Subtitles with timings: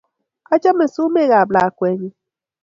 [0.53, 2.11] Achame sumek ap lakwennyu